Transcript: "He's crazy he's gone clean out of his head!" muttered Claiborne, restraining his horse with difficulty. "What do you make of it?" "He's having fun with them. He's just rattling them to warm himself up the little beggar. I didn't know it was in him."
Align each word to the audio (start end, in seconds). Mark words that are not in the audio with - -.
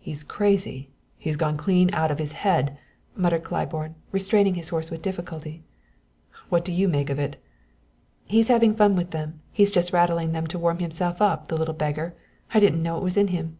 "He's 0.00 0.24
crazy 0.24 0.88
he's 1.16 1.36
gone 1.36 1.56
clean 1.56 1.94
out 1.94 2.10
of 2.10 2.18
his 2.18 2.32
head!" 2.32 2.76
muttered 3.14 3.44
Claiborne, 3.44 3.94
restraining 4.10 4.56
his 4.56 4.70
horse 4.70 4.90
with 4.90 5.02
difficulty. 5.02 5.62
"What 6.48 6.64
do 6.64 6.72
you 6.72 6.88
make 6.88 7.10
of 7.10 7.20
it?" 7.20 7.40
"He's 8.24 8.48
having 8.48 8.74
fun 8.74 8.96
with 8.96 9.12
them. 9.12 9.40
He's 9.52 9.70
just 9.70 9.92
rattling 9.92 10.32
them 10.32 10.48
to 10.48 10.58
warm 10.58 10.80
himself 10.80 11.22
up 11.22 11.46
the 11.46 11.56
little 11.56 11.74
beggar. 11.74 12.12
I 12.52 12.58
didn't 12.58 12.82
know 12.82 12.96
it 12.98 13.04
was 13.04 13.16
in 13.16 13.28
him." 13.28 13.58